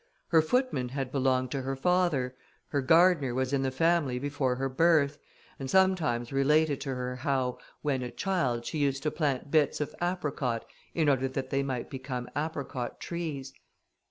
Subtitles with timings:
[0.29, 2.35] Her footman had belonged to her father,
[2.69, 5.19] her gardener was in the family before her birth,
[5.59, 9.93] and sometimes related to her how, when a child, she used to plant bits of
[10.01, 13.53] apricot, in order that they might become apricot trees.